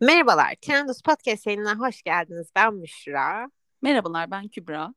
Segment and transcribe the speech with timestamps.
[0.00, 2.46] Merhabalar, Trendus Podcast yayınına hoş geldiniz.
[2.56, 3.50] Ben Müşra.
[3.82, 4.94] Merhabalar, ben Kübra.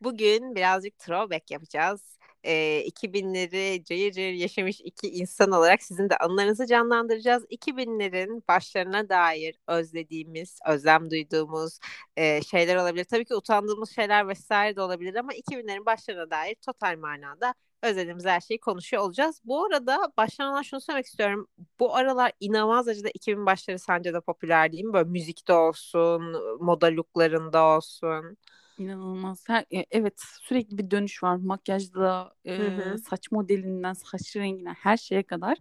[0.00, 2.18] Bugün birazcık throwback yapacağız.
[2.44, 7.44] Ee, 2000'leri cayır cayır yaşamış iki insan olarak sizin de anılarınızı canlandıracağız.
[7.50, 11.78] 2000'lerin başlarına dair özlediğimiz, özlem duyduğumuz
[12.16, 13.04] e, şeyler olabilir.
[13.04, 17.54] Tabii ki utandığımız şeyler vesaire de olabilir ama 2000'lerin başlarına dair total manada
[17.84, 19.40] özlediğimiz her şeyi konuşuyor olacağız.
[19.44, 21.48] Bu arada başlamadan şunu söylemek istiyorum.
[21.80, 24.92] Bu aralar inanılmaz derecede 2000 başları sence de popüler değil mi?
[24.92, 26.22] Böyle müzikte olsun,
[26.60, 28.36] moda looklarında olsun.
[28.78, 29.44] İnanılmaz.
[29.48, 31.36] Her, e, evet sürekli bir dönüş var.
[31.36, 32.98] Makyajda, e, hı hı.
[32.98, 35.58] saç modelinden, saç renginden her şeye kadar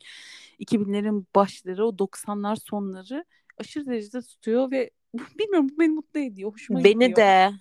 [0.60, 3.26] 2000'lerin başları, o 90'lar sonları
[3.58, 4.90] aşırı derecede tutuyor ve
[5.40, 6.54] bilmiyorum bu beni mutlu ediyor.
[6.54, 7.16] Hoşuma beni gidiyor.
[7.16, 7.52] de.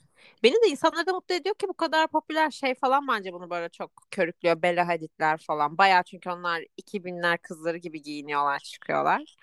[0.42, 3.68] Beni de insanları da mutlu ediyor ki bu kadar popüler şey falan bence bunu böyle
[3.68, 4.62] çok körüklüyor.
[4.62, 5.78] Bella Hadid'ler falan.
[5.78, 9.36] Baya çünkü onlar 2000'ler kızları gibi giyiniyorlar, çıkıyorlar.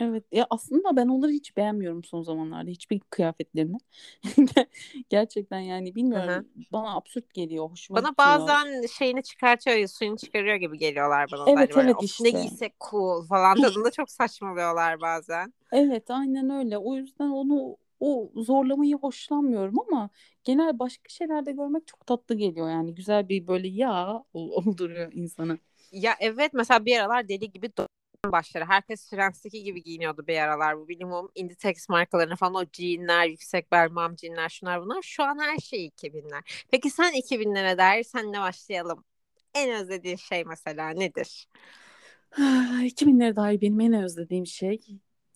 [0.00, 3.76] Evet ya aslında ben onları hiç beğenmiyorum son zamanlarda hiçbir kıyafetlerini.
[5.08, 6.64] Gerçekten yani bilmiyorum Hı-hı.
[6.72, 7.70] bana absürt geliyor.
[7.70, 11.50] Hoşuma bana bazen şeyini çıkartıyor, suyunu çıkarıyor gibi geliyorlar bana.
[11.50, 12.24] Evet evet işte.
[12.24, 15.52] Ne giysek cool falan tadında çok saçmalıyorlar bazen.
[15.72, 16.78] Evet aynen öyle.
[16.78, 20.10] O yüzden onu o zorlamayı hoşlanmıyorum ama
[20.44, 25.58] genel başka şeylerde görmek çok tatlı geliyor yani güzel bir böyle yağ olduruyor insanı.
[25.92, 27.70] Ya evet mesela bir aralar deli gibi
[28.26, 28.64] başları.
[28.64, 30.78] Herkes Friends'teki gibi giyiniyordu bir aralar.
[30.78, 35.02] Bu minimum Inditex markalarına falan o jeanler, yüksek bel mam jeanler şunlar bunlar.
[35.02, 36.66] Şu an her şey 2000'ler.
[36.70, 39.04] Peki sen 2000'lere dair senle başlayalım.
[39.54, 41.48] En özlediğin şey mesela nedir?
[42.84, 44.80] 2000'lere dair benim en özlediğim şey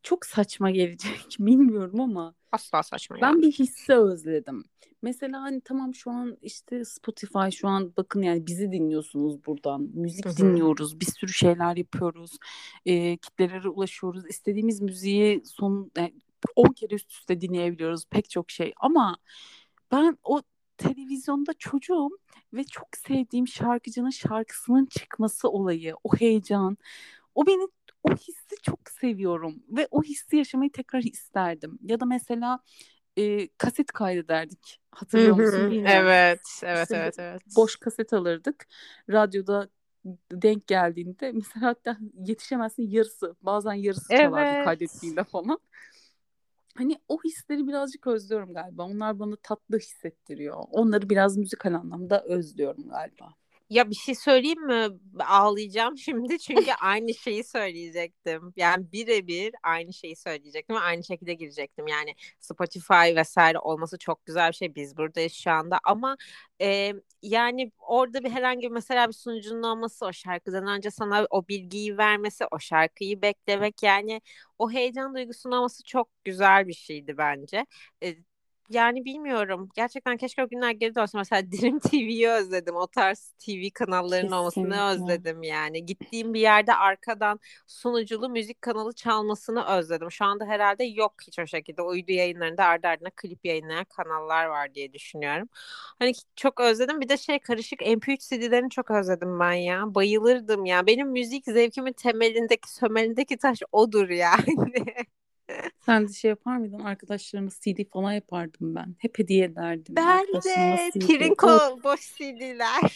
[0.02, 3.16] çok saçma gelecek bilmiyorum ama asla saçma.
[3.22, 3.42] Ben yani.
[3.42, 4.64] bir hissi özledim.
[5.02, 9.90] Mesela hani tamam şu an işte Spotify şu an bakın yani bizi dinliyorsunuz buradan.
[9.94, 10.36] Müzik Hı-hı.
[10.36, 11.00] dinliyoruz.
[11.00, 12.38] Bir sürü şeyler yapıyoruz.
[12.86, 14.26] E, kitlelere ulaşıyoruz.
[14.28, 16.14] İstediğimiz müziği son yani
[16.56, 18.04] 10 kere üst üste dinleyebiliyoruz.
[18.10, 19.16] Pek çok şey ama
[19.92, 20.42] ben o
[20.76, 22.18] televizyonda çocuğum
[22.52, 26.76] ve çok sevdiğim şarkıcının şarkısının çıkması olayı, o heyecan,
[27.34, 27.68] o beni
[28.02, 31.78] o hissi çok seviyorum ve o hissi yaşamayı tekrar isterdim.
[31.82, 32.60] Ya da mesela
[33.16, 34.80] e, kaset kaydederdik.
[34.90, 36.06] Hatırlıyor musun bilmiyorum.
[36.06, 37.42] Evet, evet, işte evet, evet.
[37.56, 38.66] Boş kaset alırdık.
[39.10, 39.68] Radyoda
[40.32, 44.22] denk geldiğinde mesela hatta yetişemezsin yarısı bazen yarısı evet.
[44.22, 45.58] çalardı kaydettiğinde falan.
[46.74, 48.82] Hani o hisleri birazcık özlüyorum galiba.
[48.82, 50.56] Onlar bana tatlı hissettiriyor.
[50.70, 53.34] Onları biraz müzikal anlamda özlüyorum galiba.
[53.72, 54.88] Ya bir şey söyleyeyim mi?
[55.20, 58.52] Ağlayacağım şimdi çünkü aynı şeyi söyleyecektim.
[58.56, 61.86] Yani birebir aynı şeyi söyleyecektim ve aynı şekilde girecektim.
[61.86, 64.74] Yani Spotify vesaire olması çok güzel bir şey.
[64.74, 66.16] Biz buradayız şu anda ama
[66.60, 71.48] e, yani orada bir herhangi bir mesela bir sunucunun olması o şarkıdan önce sana o
[71.48, 74.20] bilgiyi vermesi, o şarkıyı beklemek yani
[74.58, 77.66] o heyecan duygusunun olması çok güzel bir şeydi bence.
[78.02, 78.14] E,
[78.70, 79.68] yani bilmiyorum.
[79.74, 81.18] Gerçekten keşke o günler geri dönse.
[81.18, 82.76] Mesela Dream TV'yi özledim.
[82.76, 85.86] O tarz TV kanallarının olmasını özledim yani.
[85.86, 90.10] Gittiğim bir yerde arkadan sunuculu müzik kanalı çalmasını özledim.
[90.10, 91.82] Şu anda herhalde yok hiç o şekilde.
[91.82, 95.48] Uydu yayınlarında ardı ardına klip yayınlayan kanallar var diye düşünüyorum.
[95.98, 97.00] Hani çok özledim.
[97.00, 99.94] Bir de şey karışık MP3 CD'lerini çok özledim ben ya.
[99.94, 100.86] Bayılırdım ya.
[100.86, 104.56] Benim müzik zevkimin temelindeki, sömelindeki taş odur yani.
[105.86, 106.78] Sen de şey yapar mıydın?
[106.78, 108.96] Arkadaşlarına CD falan yapardım ben.
[108.98, 109.94] Hep hediye ederdim.
[109.96, 110.90] Ben de.
[111.06, 111.48] Pirinko
[111.84, 112.94] boş CD'ler.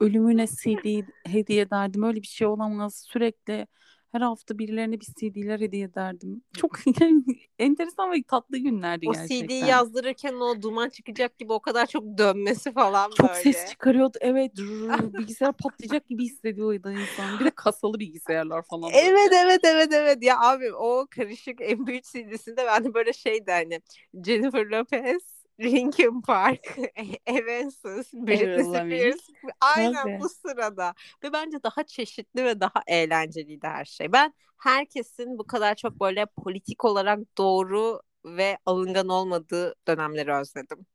[0.00, 2.02] ölümüne CD hediye ederdim.
[2.02, 3.04] Öyle bir şey olamaz.
[3.08, 3.66] Sürekli
[4.14, 6.42] her hafta birilerine bir CD'ler hediye ederdim.
[6.56, 6.78] Çok
[7.58, 9.44] enteresan ve tatlı günlerdi o gerçekten.
[9.44, 13.42] O CD'yi yazdırırken o duman çıkacak gibi o kadar çok dönmesi falan çok böyle.
[13.42, 14.18] Çok ses çıkarıyordu.
[14.20, 14.52] Evet.
[15.18, 17.40] bilgisayar patlayacak gibi hissediyordu insan.
[17.40, 18.92] Bir de kasalı bilgisayarlar falan.
[18.92, 18.98] Böyle.
[18.98, 20.22] Evet evet evet evet.
[20.22, 23.80] Ya abi o karışık MP3 CD'sinde ben de böyle şeydi hani
[24.26, 26.78] Jennifer Lopez Linkin Park,
[27.26, 29.30] Evanescence, Britney Spears.
[29.60, 30.20] Aynen Tabii.
[30.20, 30.94] bu sırada.
[31.24, 34.12] Ve bence daha çeşitli ve daha eğlenceliydi her şey.
[34.12, 40.86] Ben herkesin bu kadar çok böyle politik olarak doğru ve alıngan olmadığı dönemleri özledim.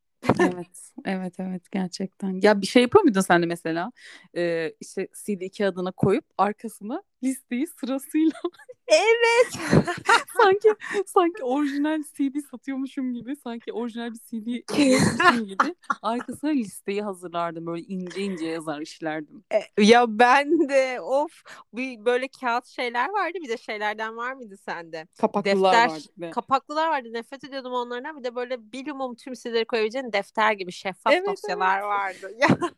[0.42, 2.39] evet, evet, evet gerçekten.
[2.42, 3.92] Ya bir şey yapıyor muydun sen de mesela?
[4.36, 8.42] Ee, işte CD2 adına koyup arkasına listeyi sırasıyla
[8.89, 9.53] Evet.
[10.38, 10.69] sanki
[11.06, 17.65] sanki orijinal CD satıyormuşum gibi, sanki orijinal bir CD alıyormuşum gibi arkasına listeyi hazırlardım.
[17.65, 19.44] Böyle ince ince yazar işlerdim.
[19.53, 21.44] E, ya ben de of
[21.74, 23.38] bir böyle kağıt şeyler vardı.
[23.44, 25.07] Bir de şeylerden var mıydı sende?
[25.21, 26.03] Kapaklılar defter, vardı.
[26.18, 26.30] Be.
[26.30, 27.13] Kapaklılar vardı.
[27.13, 28.18] Nefret ediyordum onlardan.
[28.18, 31.88] Bir de böyle bilumum tüm CD'leri koyabileceğin defter gibi şeffaf evet, dosyalar evet.
[31.88, 32.38] vardı.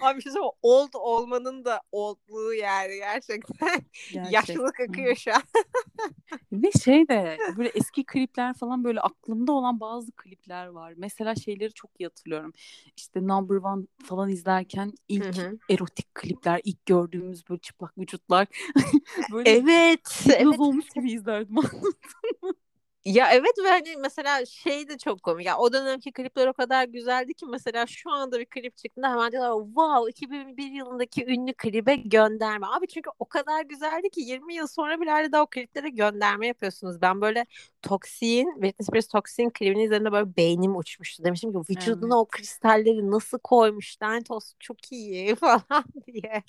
[0.00, 3.68] Abi şu şey old olmanın da oldluğu yani gerçekten.
[3.68, 4.30] gerçekten.
[4.30, 5.42] Yaşlılık akıyor şu an.
[6.52, 10.94] Ve şey de böyle eski klipler falan böyle aklımda olan bazı klipler var.
[10.96, 12.52] Mesela şeyleri çok iyi hatırlıyorum.
[12.96, 15.58] İşte Number One falan izlerken ilk Hı hı.
[15.70, 18.48] erotik klipler, ilk gördüğümüz böyle çıplak vücutlar.
[19.32, 20.20] böyle Evet.
[20.20, 20.58] hipnoz evet.
[20.58, 21.56] olmuş gibi izlerdim.
[23.04, 25.46] Ya evet ve hani mesela şey de çok komik.
[25.46, 29.32] Ya o dönemki klipler o kadar güzeldi ki mesela şu anda bir klip çıktığında hemen
[29.32, 32.66] diyorlar wow 2001 yılındaki ünlü klibe gönderme.
[32.66, 36.46] Abi çünkü o kadar güzeldi ki 20 yıl sonra bile hala daha o kliplere gönderme
[36.46, 37.00] yapıyorsunuz.
[37.02, 37.46] Ben böyle
[37.82, 41.24] Toxic, Britney Spears Toxic'in klibini izlediğimde böyle beynim uçmuştu.
[41.24, 46.42] Demiştim ki vücuduna o kristalleri nasıl koymuş lanet olsun çok iyi falan diye.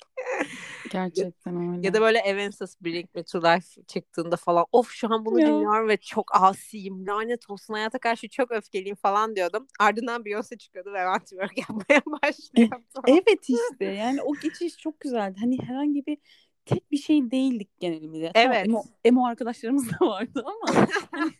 [0.88, 1.82] Gerçekten öyle.
[1.86, 5.46] Ya da böyle Evanescence Bring Me To Life çıktığında falan of şu an bunu Ya.
[5.46, 9.66] dinliyorum ve çok asiyim lanet olsun hayata karşı çok öfkeliyim falan diyordum.
[9.80, 12.84] Ardından Beyoncé çıkıyordu ve ben twerk yapmaya başlıyordum.
[13.06, 15.38] Evet işte yani o geçiş çok güzeldi.
[15.40, 16.18] Hani herhangi bir
[16.66, 18.32] tek bir şey değildik genelimize.
[18.34, 18.66] Tamam, Evet.
[18.66, 21.32] emo, emo arkadaşlarımız da vardı ama hani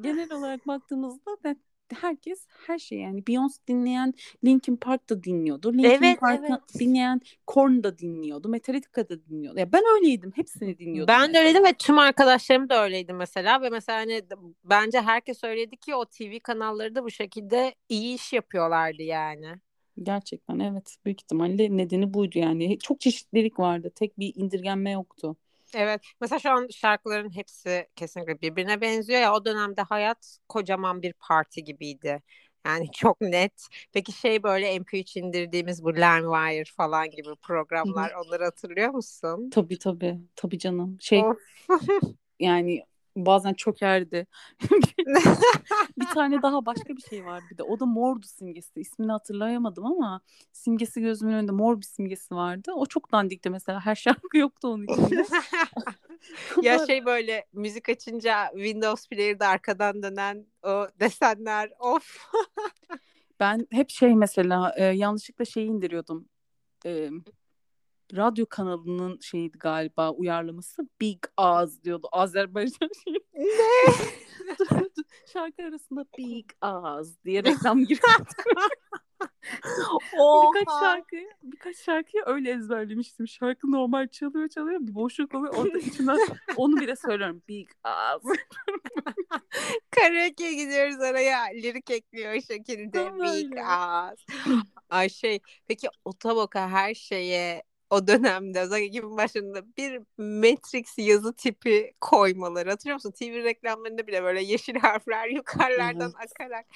[0.00, 1.56] genel olarak baktığımızda da
[1.92, 5.72] herkes her şey yani Beyoncé dinleyen Linkin Park da dinliyordu.
[5.72, 6.60] Linkin Evet, Park evet.
[6.78, 8.48] dinleyen Korn da dinliyordu.
[8.48, 9.58] Metallica da dinliyordu.
[9.58, 10.32] Ya ben öyleydim.
[10.34, 11.14] Hepsini dinliyordum.
[11.14, 14.22] Ben de öyleydim ve tüm arkadaşlarım da öyleydi mesela ve mesela hani
[14.64, 19.54] bence herkes öyleydi ki o TV kanalları da bu şekilde iyi iş yapıyorlardı yani.
[20.02, 20.96] Gerçekten evet.
[21.04, 22.78] Büyük ihtimalle nedeni buydu yani.
[22.78, 23.90] Çok çeşitlilik vardı.
[23.94, 25.36] Tek bir indirgenme yoktu.
[25.74, 26.02] Evet.
[26.20, 31.64] Mesela şu an şarkıların hepsi kesinlikle birbirine benziyor ya o dönemde hayat kocaman bir parti
[31.64, 32.22] gibiydi.
[32.66, 33.66] Yani çok net.
[33.92, 39.50] Peki şey böyle MP3 indirdiğimiz bu LimeWire falan gibi programlar onları hatırlıyor musun?
[39.50, 40.20] Tabii tabii.
[40.36, 40.96] Tabii canım.
[41.00, 41.22] Şey
[42.40, 42.84] yani
[43.16, 44.26] bazen çökerdi.
[45.98, 47.62] bir tane daha başka bir şey vardı bir de.
[47.62, 48.80] O da mordu simgesi.
[48.80, 50.20] İsmini hatırlayamadım ama
[50.52, 52.72] simgesi gözümün önünde mor bir simgesi vardı.
[52.74, 53.80] O çok dandikti mesela.
[53.80, 55.26] Her şarkı yoktu onun içinde.
[56.62, 62.32] ya şey böyle müzik açınca Windows Player'da arkadan dönen o desenler of.
[63.40, 66.28] Ben hep şey mesela e, yanlışlıkla şeyi indiriyordum.
[66.86, 67.10] E,
[68.16, 72.08] radyo kanalının şeyiydi galiba uyarlaması Big Ağız diyordu.
[72.12, 73.20] Azerbaycan şeyi.
[73.34, 73.92] Ne?
[75.32, 78.24] Şarkı arasında Big Ağız diye reklam giriyordu.
[80.54, 83.28] birkaç şarkı birkaç şarkıyı öyle ezberlemiştim.
[83.28, 85.54] Şarkı normal çalıyor çalıyor bir boşluk oluyor.
[85.54, 86.18] Orada içinden
[86.56, 87.42] onu bile söylüyorum.
[87.48, 88.22] Big Ağız.
[89.90, 93.04] Karaoke gidiyoruz araya lirik ekliyor o şekilde.
[93.04, 94.18] Tam Big ass.
[94.90, 97.62] Ay şey peki Otoboka her şeye
[97.92, 102.70] o dönemde özellikle 2000 başında bir Matrix yazı tipi koymaları.
[102.70, 103.10] Hatırlıyor musun?
[103.10, 106.30] TV reklamlarında bile böyle yeşil harfler yukarılardan Evet.
[106.30, 106.66] akarak.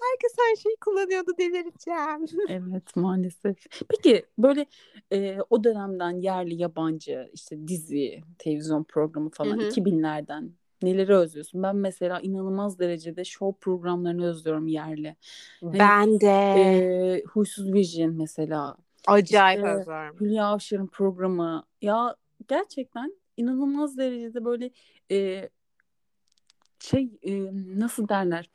[0.00, 2.26] Herkes her şeyi kullanıyordu delireceğim.
[2.48, 3.56] Evet maalesef.
[3.88, 4.66] Peki böyle
[5.12, 9.68] e, o dönemden yerli yabancı işte dizi, televizyon programı falan Hı hı.
[9.68, 10.50] 2000'lerden
[10.82, 11.62] neleri özlüyorsun?
[11.62, 15.16] Ben mesela inanılmaz derecede show programlarını özlüyorum yerli.
[15.62, 18.76] Ben de E, Huysuz Vision mesela.
[19.06, 20.16] Acayip işte özlüyorum.
[20.20, 21.64] Hülya Avşar'ın programı.
[21.82, 22.16] Ya
[22.48, 24.70] gerçekten inanılmaz derecede böyle
[25.10, 25.48] e,
[26.78, 28.50] şey e, nasıl derler?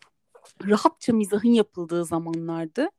[0.67, 2.89] Rahatça mizahın yapıldığı zamanlardı.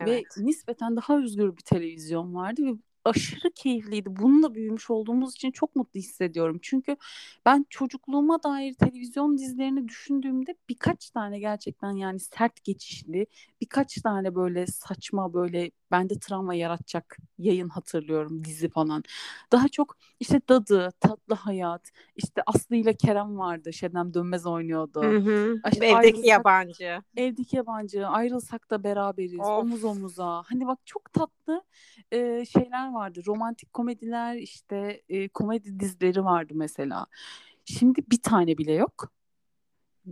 [0.00, 0.24] Ve Evet.
[0.36, 2.72] nispeten daha özgür bir televizyon vardı ve
[3.04, 4.16] aşırı keyifliydi.
[4.16, 6.58] Bununla büyümüş olduğumuz için çok mutlu hissediyorum.
[6.62, 6.96] Çünkü
[7.46, 13.26] ben çocukluğuma dair televizyon dizilerini düşündüğümde birkaç tane gerçekten yani sert geçişli,
[13.60, 19.02] birkaç tane böyle saçma böyle bende travma yaratacak yayın hatırlıyorum dizi falan.
[19.52, 23.72] Daha çok işte Dadı, Tatlı Hayat, işte Aslı ile Kerem vardı.
[23.72, 25.02] Şebnem Dönmez oynuyordu.
[25.02, 25.60] Hı hı.
[25.72, 27.02] İşte Evdeki yabancı.
[27.16, 29.46] Evdeki yabancı, ayrılsak da beraberiz, Of.
[29.46, 30.42] omuz omuza.
[30.46, 31.62] Hani bak çok tatlı
[32.12, 33.22] e, şeyler vardı.
[33.26, 37.06] Romantik komediler, işte e, komedi dizileri vardı mesela.
[37.64, 39.12] Şimdi bir tane bile yok.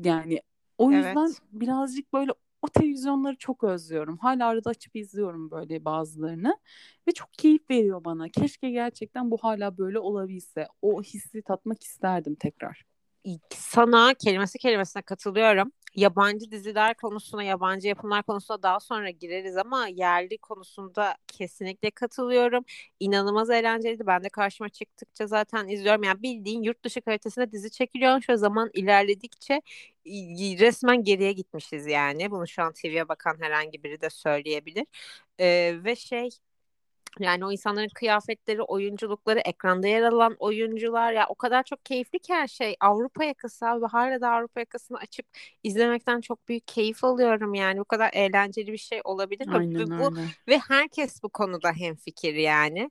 [0.05, 0.41] Yani
[0.79, 1.07] o Evet.
[1.07, 2.33] yüzden birazcık böyle
[2.63, 4.19] o televizyonları çok özlüyorum.
[4.19, 6.59] Hala arada açıp izliyorum böyle bazılarını
[7.09, 8.29] ve çok keyif veriyor bana.
[8.29, 10.69] Keşke gerçekten bu hala böyle olabilse.
[10.83, 12.96] O hissi tatmak isterdim tekrar.
[13.51, 15.73] Sana kelimesi kelimesine katılıyorum.
[15.95, 22.65] Yabancı diziler konusuna, yabancı yapımlar konusuna daha sonra gireriz ama yerli konusunda kesinlikle katılıyorum.
[23.01, 24.07] İnanılmaz eğlenceliydi.
[24.07, 26.03] Ben de karşıma çıktıkça zaten izliyorum.
[26.03, 28.21] Yani bildiğin yurt dışı kalitesinde dizi çekiliyor.
[28.21, 29.63] Şu zaman ilerledikçe
[30.61, 32.31] resmen geriye gitmişiz yani.
[32.31, 34.87] Bunu şu an TV'ye bakan herhangi biri de söyleyebilir.
[35.41, 36.29] Ee, ve şey
[37.21, 42.35] yani o insanların kıyafetleri, oyunculukları, ekranda yer alan oyuncular ya o kadar çok keyifli ki
[42.35, 42.77] her şey.
[42.81, 45.27] Avrupa yakası abi hala da Avrupa yakasını açıp
[45.63, 47.81] izlemekten çok büyük keyif alıyorum yani.
[47.81, 49.47] Bu kadar eğlenceli bir şey olabilir?
[49.47, 50.35] Aynen Ve bu öyle.
[50.49, 52.91] ve herkes bu konuda hemfikir yani.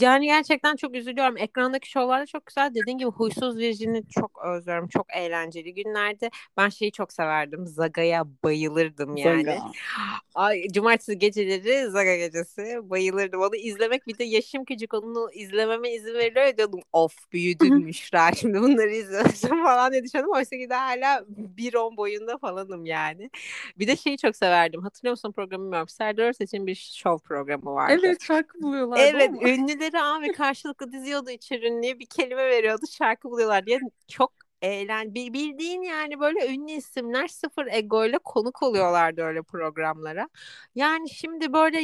[0.00, 1.36] Yani gerçekten çok üzülüyorum.
[1.36, 2.74] Ekrandaki şovlar da çok güzel.
[2.74, 4.88] Dediğin gibi Huysuz Virgin'i çok özlüyorum.
[4.88, 6.30] Çok eğlenceli günlerde.
[6.56, 7.66] Ben şeyi çok severdim.
[7.66, 9.44] Zaga'ya bayılırdım yani.
[9.44, 9.58] Zaga.
[10.34, 13.40] Ay, cumartesi geceleri Zaga gecesi bayılırdım.
[13.40, 16.80] Onu izlemek bir de yaşım küçük onu izlememe izin veriliyor diyordum.
[16.92, 20.34] Of büyüdün Müşra şimdi bunları izliyorsun falan diye düşünüyordum.
[20.36, 21.24] Oysa ki de hala
[21.56, 23.30] 1.10 boyunda falanım yani.
[23.78, 24.82] Bir de şeyi çok severdim.
[24.82, 25.88] Hatırlıyor musun programı bilmiyorum.
[25.88, 28.00] Serdar Ortaç'ın bir şov programı vardı.
[28.04, 29.30] Evet şarkı buluyorlardı Evet.
[29.54, 35.32] Ünlüleri abi karşılıklı diziyordu içeri ünlüye bir kelime veriyordu şarkı buluyorlar diye çok eğlen Bi-
[35.32, 40.28] bildiğin yani böyle ünlü isimler sıfır ego ile konuk oluyorlardı öyle programlara.
[40.74, 41.80] Yani şimdi böyle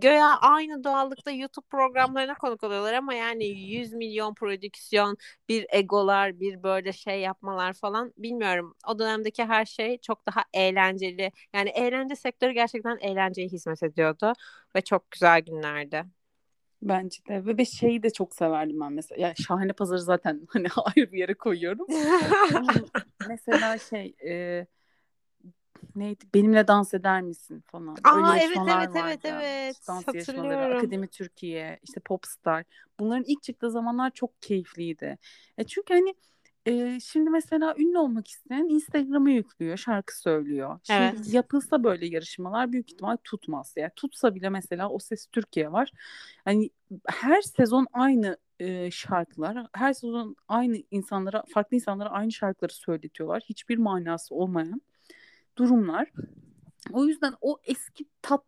[0.00, 5.16] göya aynı doğallıkta YouTube programlarına konuk oluyorlar ama yani 100 milyon prodüksiyon,
[5.48, 8.74] bir egolar, bir böyle şey yapmalar falan bilmiyorum.
[8.88, 11.32] O dönemdeki her şey çok daha eğlenceli.
[11.54, 14.32] Yani eğlence sektörü gerçekten eğlenceye hizmet ediyordu
[14.76, 16.04] ve çok güzel günlerdi.
[16.82, 19.28] Bence de ve, ve şeyi de çok severdim ben mesela.
[19.28, 21.86] Ya Şahane Pazarı zaten hani ayrı bir yere koyuyorum.
[23.28, 24.66] Mesela şey e,
[25.96, 26.24] neydi?
[26.34, 27.96] Benimle dans eder misin falan.
[28.04, 29.76] Aa, Öyle evet, evet, evet, evet.
[29.88, 30.76] Dans yarışmaları, Hatırlıyorum.
[30.76, 32.64] Akademi Türkiye, işte Popstar.
[33.00, 35.18] Bunların ilk çıktığı zamanlar çok keyifliydi.
[35.58, 36.14] E çünkü hani
[36.66, 40.78] e, şimdi mesela ünlü olmak isteyen Instagram'a yüklüyor, şarkı söylüyor.
[40.82, 41.34] Şimdi Evet.
[41.34, 43.72] yapılsa böyle yarışmalar büyük ihtimal tutmaz.
[43.76, 45.92] Yani tutsa bile mesela O Ses Türkiye var.
[46.44, 46.70] Hani
[47.06, 53.42] her sezon aynı e, şarkılar, her sezon aynı insanlara, farklı insanlara aynı şarkıları söyletiyorlar.
[53.48, 54.82] Hiçbir manası olmayan
[55.58, 56.10] durumlar.
[56.92, 58.44] O yüzden o eski tat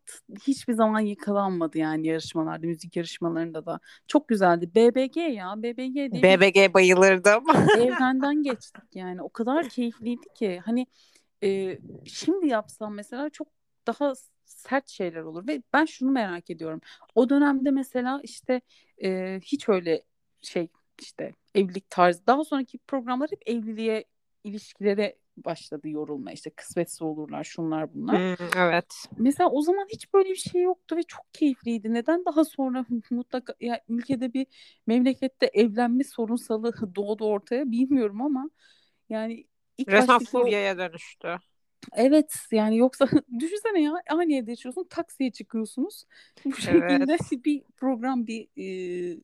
[0.47, 3.81] hiçbir zaman yakalanmadı yani yarışmalarda, müzik yarışmalarında da.
[4.07, 4.71] Çok güzeldi.
[4.75, 7.45] BBG ya, BBG diye bir BBG bayılırdım.
[7.79, 9.23] evrenden geçtik yani.
[9.23, 10.87] O kadar keyifliydi ki hani
[11.43, 13.49] e, şimdi yapsam mesela çok
[13.87, 14.13] daha
[14.45, 16.81] sert şeyler olur ve ben şunu merak ediyorum.
[17.15, 18.61] O dönemde mesela işte
[19.03, 20.03] e, hiç öyle
[20.41, 20.69] şey
[21.01, 24.05] işte evlilik tarzı daha sonraki programlar hep evliliğe
[24.45, 28.17] ilişkilere başladı yorulma işte kısmetse olurlar şunlar bunlar.
[28.17, 28.95] Hmm, evet.
[29.19, 31.95] Mesela o zaman hiç böyle bir şey yoktu ve çok keyifliydi.
[31.95, 34.47] Neden daha sonra mutlaka ya ülkede bir
[34.87, 38.51] memlekette evlenme sorunsalı doğdu ortaya bilmiyorum ama
[39.09, 39.47] yani
[39.79, 41.37] ilk Resmen o furyaya dönüştü.
[41.93, 43.09] evet yani yoksa
[43.41, 46.05] düşünsene ya aynı evde yaşıyorsun taksiye çıkıyorsunuz
[46.45, 47.45] bu şekilde Evet.
[47.45, 49.21] bir program bir e,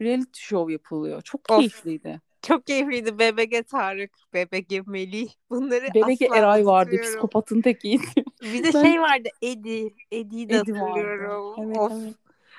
[0.00, 1.22] reality show yapılıyor.
[1.22, 1.58] Çok Of.
[1.58, 2.20] keyifliydi.
[2.42, 3.18] Çok keyifliydi.
[3.18, 5.30] BBG Tarık, BBG Melih.
[5.50, 8.06] Bunları asla Eray vardı psikopatın tekiydi.
[8.42, 9.94] Bir de Ben- şey vardı Edi.
[10.10, 10.84] Edi'yi de Eddie vardı.
[10.84, 11.54] hatırlıyorum.
[11.66, 11.92] Evet, of.
[11.92, 12.14] evet.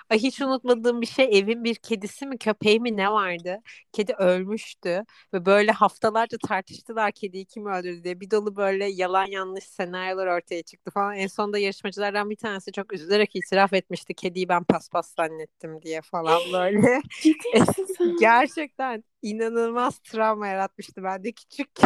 [0.09, 3.61] Ay hiç unutmadığım bir şey evin bir kedisi mi köpeği mi ne vardı?
[3.91, 8.19] Kedi ölmüştü ve böyle haftalarca tartıştılar kediyi kim öldürdü diye.
[8.19, 11.15] Bir dolu böyle yalan yanlış senaryolar ortaya çıktı falan.
[11.15, 14.13] En sonunda yarışmacılardan bir tanesi çok üzülerek itiraf etmişti.
[14.13, 17.01] Kediyi ben paspas zannettim diye falan böyle.
[18.19, 21.69] Gerçekten inanılmaz travma yaratmıştı bende küçük.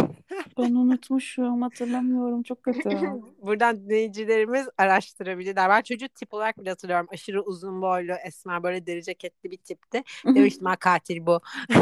[0.58, 2.90] Ben unutmuşum hatırlamıyorum çok kötü.
[3.42, 5.70] Buradan dinleyicilerimiz araştırabilirler.
[5.70, 7.06] Ben çocuğu tip olarak bile hatırlıyorum.
[7.10, 10.02] Aşırı uzun boylu, esmer, böyle deri ceketli bir tipti.
[10.26, 11.40] Demiştim ha katil bu.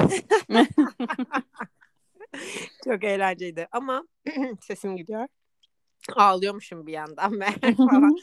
[2.85, 4.05] Çok eğlenceliydi ama
[4.61, 5.27] sesim gidiyor.
[6.17, 8.17] Ağlıyormuşum bir yandan ben falan.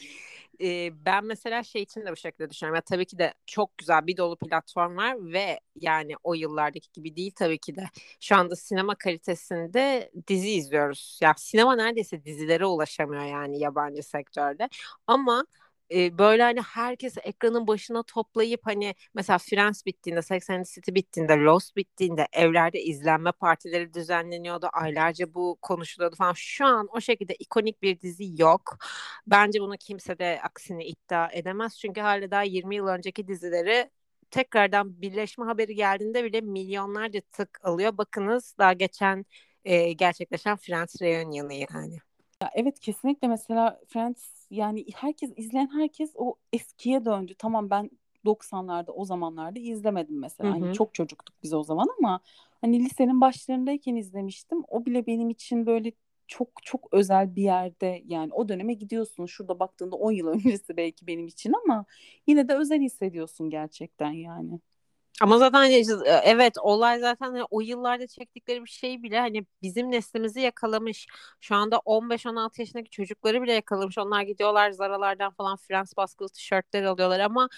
[0.62, 2.76] Ee, ben mesela şey için de bu şekilde düşünüyorum.
[2.76, 7.16] Ya tabii ki de çok güzel bir dolu platform var ve yani o yıllardaki gibi
[7.16, 7.84] değil tabii ki de.
[8.20, 11.18] Şu anda sinema kalitesinde dizi izliyoruz.
[11.22, 14.68] Ya sinema neredeyse dizilere ulaşamıyor yani yabancı sektörde.
[15.06, 15.44] Ama
[15.90, 21.76] böyle hani herkesi ekranın başına toplayıp hani mesela Friends bittiğinde, Sex and City bittiğinde, Lost
[21.76, 24.68] bittiğinde evlerde izlenme partileri düzenleniyordu.
[24.72, 26.32] Aylarca bu konuşuluyordu falan.
[26.36, 28.78] Şu an o şekilde ikonik bir dizi yok.
[29.26, 31.78] Bence bunu kimse de aksini iddia edemez.
[31.78, 33.90] Çünkü hala daha 20 yıl önceki dizileri
[34.30, 37.98] tekrardan birleşme haberi geldiğinde bile milyonlarca tık alıyor.
[37.98, 39.24] Bakınız daha geçen
[39.64, 41.98] e, gerçekleşen Friends Reunion'ı yani.
[42.42, 47.34] Ya evet kesinlikle mesela Friends yani herkes izleyen herkes o eskiye döndü.
[47.38, 47.90] Tamam ben
[48.24, 50.50] 90'larda o zamanlarda izlemedim mesela.
[50.50, 50.72] Hı Hani hı.
[50.72, 52.20] çok çocuktuk biz o zaman ama
[52.60, 54.62] hani lisenin başlarındayken izlemiştim.
[54.68, 55.92] O bile benim için böyle
[56.28, 59.26] çok çok özel bir yerde yani o döneme gidiyorsun.
[59.26, 61.84] Şurada baktığında 10 yıl öncesi belki benim için ama
[62.26, 64.60] yine de özel hissediyorsun gerçekten yani.
[65.22, 65.84] Ama zaten hani,
[66.24, 71.06] evet olay zaten hani o yıllarda çektikleri bir şey bile hani bizim neslimizi yakalamış.
[71.40, 73.98] Şu anda 15-16 yaşındaki çocukları bile yakalamış.
[73.98, 77.48] Onlar gidiyorlar Zara'lardan falan Frans baskılı tişörtler alıyorlar ama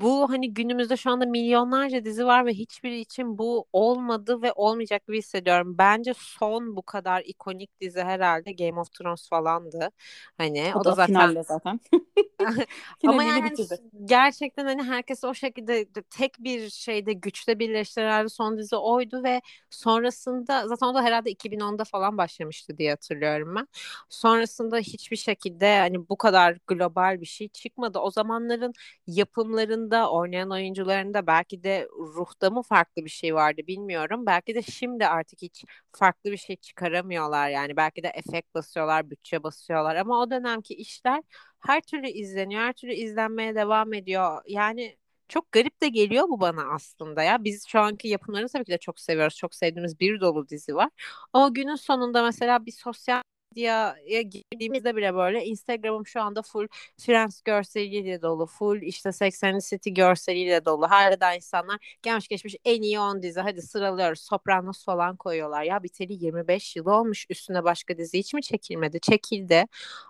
[0.00, 5.06] bu hani günümüzde şu anda milyonlarca dizi var ve hiçbiri için bu olmadı ve olmayacak
[5.06, 5.78] gibi hissediyorum.
[5.78, 9.90] Bence son bu kadar ikonik dizi herhalde Game of Thrones falandı.
[10.38, 11.80] Hani O o da da zaten zaten.
[13.06, 13.66] Ama yani hani
[14.04, 20.68] gerçekten hani herkes o şekilde tek bir şeyde güçte birleştiren son dizi oydu ve sonrasında
[20.68, 23.68] zaten o da herhalde 2010'da falan başlamıştı diye hatırlıyorum ben.
[24.08, 27.98] Sonrasında hiçbir şekilde hani bu kadar global bir şey çıkmadı.
[27.98, 28.72] O zamanların
[29.06, 34.26] yapımlarında oynayan oyuncularında belki de ruhta mı farklı bir şey vardı bilmiyorum.
[34.26, 37.76] Belki de şimdi artık hiç farklı bir şey çıkaramıyorlar yani.
[37.76, 41.22] Belki de efekt basıyorlar, bütçe basıyorlar ama o dönemki işler
[41.60, 44.42] her türlü izleniyor, her türlü izlenmeye devam ediyor.
[44.48, 44.96] Yani
[45.28, 47.44] çok garip de geliyor bu bana aslında ya.
[47.44, 49.36] Biz şu anki yapımlarını tabii ki de çok seviyoruz.
[49.36, 50.90] Çok sevdiğimiz bir dolu dizi var.
[51.32, 53.22] Ama günün sonunda mesela bir sosyal
[53.56, 56.68] medyaya girdiğimizde bile böyle Instagram'ım şu anda full
[57.00, 58.46] Friends görseliyle dolu.
[58.46, 60.90] Full işte 80 City görseliyle dolu.
[60.90, 64.20] Hala insanlar gelmiş geçmiş en iyi 10 dizi hadi sıralıyoruz.
[64.20, 65.62] Sopranos falan koyuyorlar.
[65.62, 67.26] Ya biteli 25 yıl olmuş.
[67.30, 69.00] Üstüne başka dizi hiç mi çekilmedi?
[69.00, 69.64] Çekildi.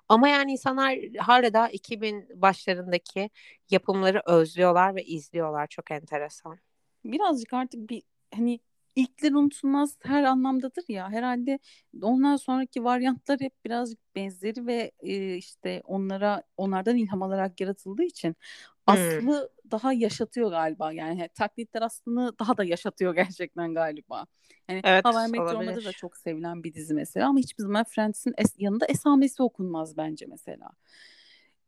[0.08, 3.30] Ama yani insanlar hala da 2000 başlarındaki
[3.70, 5.66] yapımları özlüyorlar ve izliyorlar.
[5.66, 6.58] Çok enteresan.
[7.04, 8.02] Birazcık artık bir
[8.34, 8.60] hani
[8.96, 11.10] ilkler unutulmaz her anlamdadır ya.
[11.10, 11.58] Herhalde
[12.02, 18.28] ondan sonraki varyantlar hep birazcık benzeri ve e, işte onlara onlardan ilham alarak yaratıldığı için
[18.28, 18.94] hmm.
[18.94, 20.92] aslı daha yaşatıyor galiba.
[20.92, 24.26] Yani taklitler aslında daha da yaşatıyor gerçekten galiba.
[24.68, 28.54] Yani evet, Hawaii Meteor'da da çok sevilen bir dizi mesela ama hiçbir zaman Friends'in es-
[28.58, 30.70] yanında esamesi okunmaz bence mesela.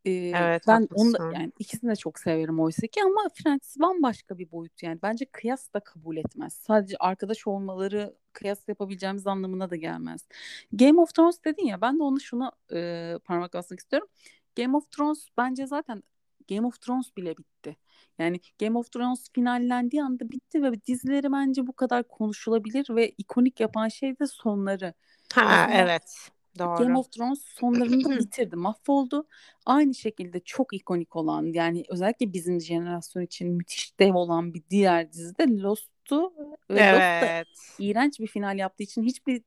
[0.04, 1.16] Ee, evet, ben haklısın.
[1.20, 4.98] onu yani ikisini de çok severim oysa ki ama Friends bambaşka bir boyut yani.
[5.02, 6.52] Bence kıyas da kabul etmez.
[6.52, 10.28] Sadece arkadaş olmaları kıyas yapabileceğimiz anlamına da gelmez.
[10.72, 14.08] Game of Thrones dedin ya ben de onu şuna e, parmak basmak istiyorum.
[14.56, 16.02] Game of Thrones bence zaten
[16.48, 17.76] Game of Thrones bile bitti.
[18.18, 23.60] Yani Game of Thrones finallendiği anda bitti ve dizileri bence bu kadar konuşulabilir ve ikonik
[23.60, 24.94] yapan şey de sonları.
[25.34, 26.30] Ha evet.
[26.58, 26.76] Doğru.
[26.76, 29.26] Game of Thrones sonlarını da bitirdi, mahvoldu.
[29.66, 35.12] Aynı şekilde çok ikonik olan yani özellikle bizim jenerasyon için müthiş dev olan bir diğer
[35.12, 36.32] dizi de Lost'tu.
[36.70, 37.46] Ve evet.
[37.46, 39.42] Lost da iğrenç bir final yaptığı için hiçbir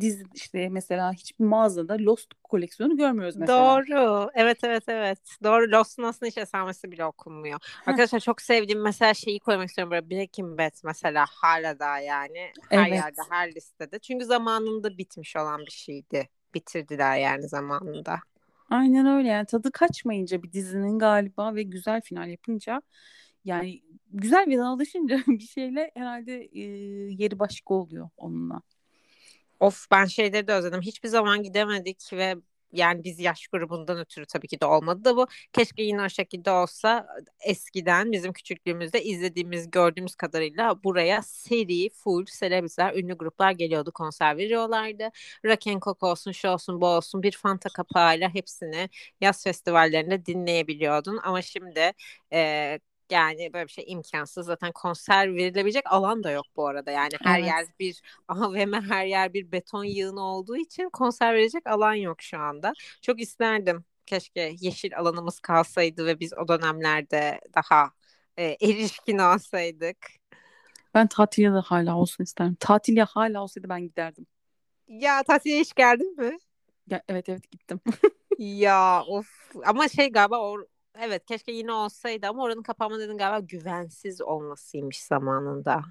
[0.00, 3.58] dizi işte mesela hiçbir mağazada Lost koleksiyonu görmüyoruz mesela.
[3.58, 4.30] Doğru.
[4.34, 5.18] Evet evet evet.
[5.44, 5.70] Doğru.
[5.70, 7.60] Lost'un aslında hiç esamesi bile okunmuyor.
[7.86, 12.86] Arkadaşlar çok sevdiğim mesela şeyi koymak istiyorum böyle Breaking Bad mesela hala da yani her
[12.86, 12.92] evet.
[12.92, 13.98] yerde her listede.
[13.98, 18.20] Çünkü zamanında bitmiş olan bir şeydi bitirdiler yani zamanında.
[18.70, 22.82] Aynen öyle yani tadı kaçmayınca bir dizinin galiba ve güzel final yapınca
[23.44, 26.60] yani güzel vedalaşınca bir şeyle herhalde e,
[27.22, 28.62] yeri başka oluyor onunla.
[29.60, 30.80] Of ben şeyleri de özledim.
[30.80, 32.36] Hiçbir zaman gidemedik ve
[32.72, 35.26] yani biz yaş grubundan ötürü tabii ki de olmadı da bu.
[35.52, 37.06] Keşke yine o şekilde olsa
[37.40, 45.08] eskiden bizim küçüklüğümüzde izlediğimiz gördüğümüz kadarıyla buraya seri full selebritler ünlü gruplar geliyordu konser veriyorlardı.
[45.44, 48.88] Rock and Coke olsun şu olsun bu olsun bir Fanta kapağıyla hepsini
[49.20, 51.92] yaz festivallerinde dinleyebiliyordun ama şimdi
[52.32, 52.78] e,
[53.10, 54.46] yani böyle bir şey imkansız.
[54.46, 56.90] Zaten konser verilebilecek alan da yok bu arada.
[56.90, 57.48] Yani her evet.
[57.48, 62.38] yer bir AVM, her yer bir beton yığını olduğu için konser verecek alan yok şu
[62.38, 62.72] anda.
[63.02, 63.84] Çok isterdim.
[64.06, 67.90] Keşke yeşil alanımız kalsaydı ve biz o dönemlerde daha
[68.36, 69.96] e, erişkin olsaydık.
[70.94, 72.56] Ben tatil ya da hala olsun isterim.
[72.60, 74.26] Tatil ya hala olsaydı ben giderdim.
[74.88, 76.38] Ya tatile hiç geldin mi?
[76.90, 77.80] Ya, evet evet gittim.
[78.38, 79.26] ya of
[79.64, 80.66] ama şey galiba o
[81.00, 85.82] evet keşke yine olsaydı ama oranın kapanma nedeni galiba güvensiz olmasıymış zamanında.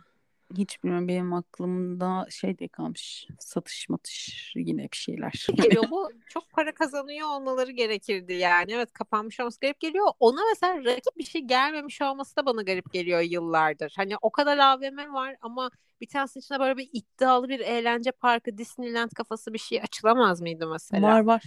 [0.58, 5.48] Hiç bilmiyorum benim aklımda şey de kalmış satış matış yine bir şeyler.
[5.56, 10.08] Geliyor bu çok para kazanıyor olmaları gerekirdi yani evet kapanmış olması garip geliyor.
[10.20, 13.94] Ona mesela rakip bir şey gelmemiş olması da bana garip geliyor yıllardır.
[13.98, 18.58] Hani o kadar AVM var ama bir tanesinin içinde böyle bir iddialı bir eğlence parkı
[18.58, 21.08] Disneyland kafası bir şey açılamaz mıydı mesela?
[21.08, 21.44] Var var.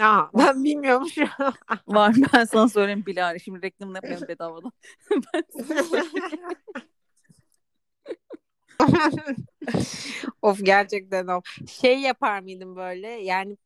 [0.00, 1.54] Aa, ben bilmiyorum şu an.
[1.86, 3.38] Var ben sana söyleyeyim Bilal.
[3.38, 4.72] Şimdi reklamını yapayım bedavadan.
[10.42, 11.42] of gerçekten o.
[11.68, 13.56] Şey yapar mıydım böyle yani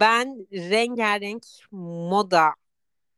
[0.00, 2.54] ben rengarenk moda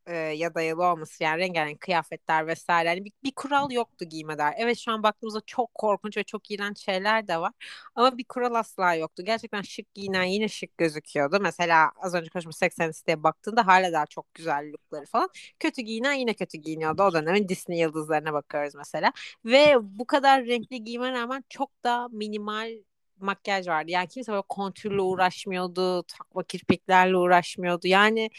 [0.07, 2.89] e, ya dayalı olması yani rengarenk kıyafetler vesaire.
[2.89, 4.55] Yani bir, bir kural yoktu giymeder.
[4.59, 7.53] Evet şu an baktığımızda çok korkunç ve çok iğrenç şeyler de var.
[7.95, 9.23] Ama bir kural asla yoktu.
[9.27, 11.41] Gerçekten şık giyinen yine şık gözüküyordu.
[11.41, 15.29] Mesela az önce konuşmuş 80 diye baktığında hala daha çok güzel lookları falan.
[15.61, 17.03] Kötü giyinen yine kötü giyiniyordu.
[17.03, 19.13] O dönemin Disney yıldızlarına bakıyoruz mesela.
[19.45, 22.73] Ve bu kadar renkli giyime rağmen çok da minimal
[23.21, 23.91] makyaj vardı.
[23.91, 27.89] Yani kimse böyle kontürle uğraşmıyordu, takma kirpiklerle uğraşmıyordu.
[27.89, 28.31] Yani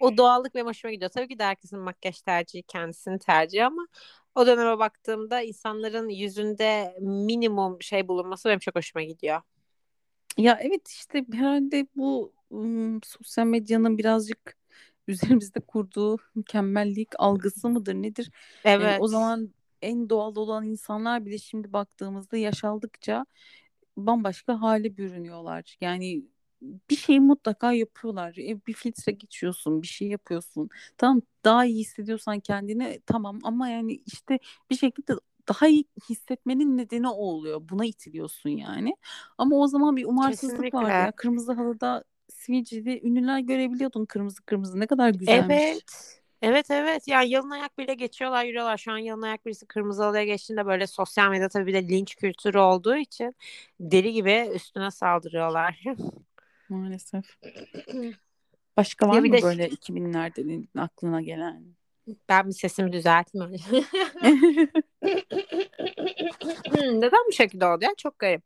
[0.00, 1.10] o doğallık ve hoşuma gidiyor.
[1.10, 3.86] Tabii ki de herkesin makyaj tercihi kendisinin tercihi ama
[4.34, 9.40] o döneme baktığımda insanların yüzünde minimum şey bulunması benim çok hoşuma gidiyor.
[10.36, 14.56] Ya evet işte herhalde bu ım, sosyal medyanın birazcık
[15.08, 18.30] üzerimizde kurduğu mükemmellik algısı mıdır nedir?
[18.64, 18.82] Evet.
[18.82, 23.26] Yani o zaman en doğal olan insanlar bile şimdi baktığımızda yaşaldıkça
[23.96, 25.76] bambaşka hale bürünüyorlar.
[25.80, 26.22] Yani
[26.62, 28.34] bir şeyi mutlaka yapıyorlar.
[28.38, 30.68] E, bir filtre geçiyorsun, bir şey yapıyorsun.
[30.98, 34.38] Tamam daha iyi hissediyorsan kendini tamam ama yani işte
[34.70, 35.12] bir şekilde
[35.48, 37.60] daha iyi hissetmenin nedeni o oluyor.
[37.68, 38.96] Buna itiliyorsun yani.
[39.38, 40.78] Ama o zaman bir umarsızlık Kesinlikle.
[40.78, 41.12] vardı ya.
[41.12, 44.80] Kırmızı halıda sivilceli ünlüler görebiliyordun kırmızı kırmızı.
[44.80, 45.56] Ne kadar güzelmiş.
[45.56, 46.14] Evet.
[46.42, 48.76] Evet evet yani yalın ayak bile geçiyorlar yürüyorlar.
[48.76, 52.16] Şu an yalın ayak birisi kırmızı halıya geçtiğinde böyle sosyal medya tabii bir de linç
[52.16, 53.34] kültürü olduğu için
[53.80, 55.84] deli gibi üstüne saldırıyorlar.
[56.68, 57.24] Maalesef.
[58.76, 61.64] Başka var Ya mı de- böyle 2000'lerde aklına gelen?
[62.28, 63.64] Ben bir sesimi düzelteyim önce.
[66.72, 67.90] Neden bu şekilde oldu ya?
[67.98, 68.42] Çok garip.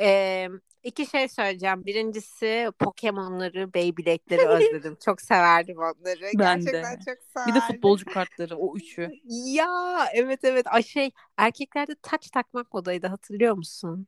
[0.00, 0.48] Ee,
[0.82, 1.86] iki şey söyleyeceğim.
[1.86, 4.96] Birincisi Pokemon'ları, Beyblade'leri özledim.
[5.04, 6.20] Çok severdim onları.
[6.38, 6.64] Ben de.
[6.64, 7.54] Gerçekten çok severdim.
[7.54, 9.10] bir de futbolcu kartları o üçü.
[9.28, 10.66] Ya evet evet.
[10.68, 14.06] Ay şey erkeklerde taç takmak modaydı hatırlıyor musun?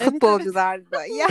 [0.00, 1.06] Evet, Futbolcularda.
[1.06, 1.26] Ya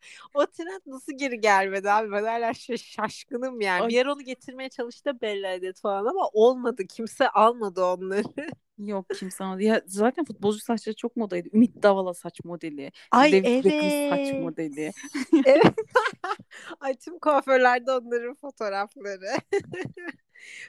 [0.34, 2.12] o trend nasıl geri gelmedi abi?
[2.12, 3.82] Ben hala şaşkınım yani.
[3.82, 3.88] Ay.
[3.88, 6.86] Bir yer onu getirmeye çalıştı Bella Hadid falan ama olmadı.
[6.86, 8.24] Kimse almadı onları.
[8.78, 9.62] Yok kimse almadı.
[9.62, 11.48] Ya zaten futbolcu saçları çok modaydı.
[11.52, 12.92] Ümit Davala saç modeli.
[13.10, 14.10] Ay David Beckham evet.
[14.10, 14.92] saç modeli.
[15.44, 15.74] Evet.
[16.80, 19.26] Ay tüm kuaförlerde onların fotoğrafları.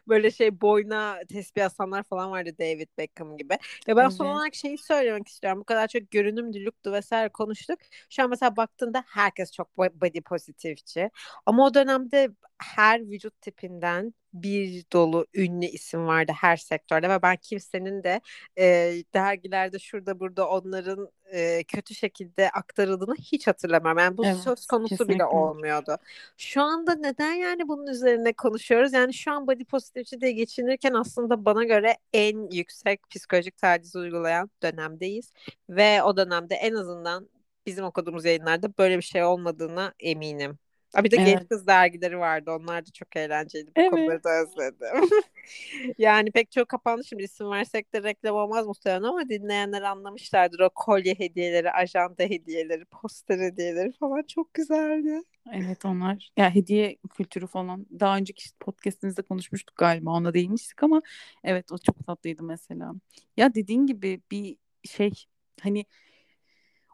[0.08, 3.58] Böyle şey boyuna tesbih asanlar falan vardı David Beckham gibi.
[3.88, 4.36] Ya ben son Evet.
[4.36, 5.60] olarak şeyi söylemek istiyorum.
[5.60, 7.80] Bu kadar çok görünümdü, looktu vesaire konuştuk.
[8.10, 11.10] Şu an mesela baktığında herkes çok bo- body pozitifçi.
[11.46, 12.30] Ama o dönemde
[12.64, 18.22] her vücut tipinden bir dolu ünlü isim vardı her sektörde ve ben kimsenin de
[18.58, 18.64] e,
[19.14, 23.98] dergilerde şurada burada onların e, kötü şekilde aktarıldığını hiç hatırlamam.
[23.98, 25.26] Yani bu Evet, söz konusu bile kesinlikle.
[25.26, 25.98] olmuyordu.
[26.38, 28.94] Şu anda neden yani bunun üzerine konuşuyoruz?
[28.94, 34.50] Yani şu an body positivity diye geçinirken aslında bana göre en yüksek psikolojik taciz uygulayan
[34.64, 35.34] dönemdeyiz.
[35.70, 37.30] Ve o dönemde en azından
[37.66, 40.60] bizim okuduğumuz yayınlarda böyle bir şey olmadığına eminim.
[40.96, 41.50] Ha, bir de genç Evet.
[41.50, 42.52] kız dergileri vardı.
[42.52, 43.72] Onlar da çok eğlenceliydi.
[43.78, 43.92] Bu Evet.
[43.92, 45.10] konuları da özledim.
[45.98, 50.60] Yani pek çok kapandı şimdi isim versek de reklam olmaz muhtemelen ama dinleyenler anlamışlardır.
[50.60, 55.22] O kolye hediyeleri, ajanda hediyeleri, poster hediyeleri falan çok güzeldi.
[55.54, 56.32] Evet onlar.
[56.38, 57.86] Ya hediye kültürü falan.
[58.00, 60.12] Daha önceki işte podcastimizde konuşmuştuk galiba.
[60.12, 61.02] Ona değinmiştik ama
[61.44, 62.94] evet o çok tatlıydı mesela.
[63.38, 65.12] Ya dediğin gibi bir şey
[65.62, 65.86] hani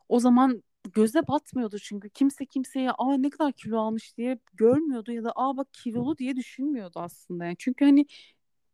[0.09, 5.23] o zaman göze batmıyordu çünkü kimse kimseye aa ne kadar kilo almış diye görmüyordu ya
[5.23, 7.45] da aa bak kilolu diye düşünmüyordu aslında.
[7.45, 8.05] Yani çünkü hani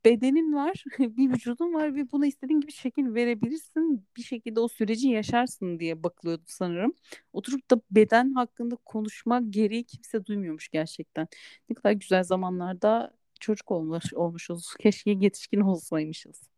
[0.05, 4.07] bedenin var, bir vücudun var ve buna istediğin gibi şekil verebilirsin.
[4.17, 6.93] Bir şekilde o süreci yaşarsın diye bakılıyordu sanırım.
[7.33, 11.27] Oturup da beden hakkında konuşma gereği kimse duymuyormuş gerçekten.
[11.69, 14.73] Ne kadar güzel zamanlarda çocuk olmuş, olmuşuz.
[14.79, 16.52] Keşke yetişkin olsaymışız.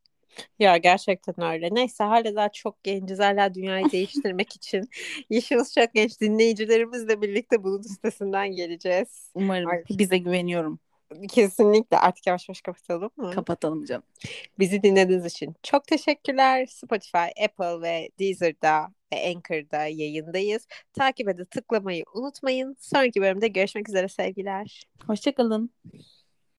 [0.59, 1.69] Ya gerçekten öyle.
[1.71, 3.19] Neyse hala daha çok genciz.
[3.19, 4.89] Hala dünyayı değiştirmek için
[5.29, 6.21] yaşımız çok genç.
[6.21, 9.31] Dinleyicilerimizle birlikte bunun üstesinden geleceğiz.
[9.35, 9.69] Umarım.
[9.69, 9.83] Ay.
[9.89, 10.79] Bize güveniyorum.
[11.29, 11.97] Kesinlikle.
[11.97, 13.31] Artık yavaş yavaş kapatalım mı?
[13.31, 14.03] Kapatalım canım.
[14.59, 16.65] Bizi dinlediğiniz için çok teşekkürler.
[16.65, 20.67] Spotify, Apple ve Deezer'da ve Anchor'da yayındayız.
[20.93, 22.75] Takip edip tıklamayı unutmayın.
[22.79, 24.83] Sonraki bölümde görüşmek üzere sevgiler.
[25.07, 25.71] Hoşçakalın.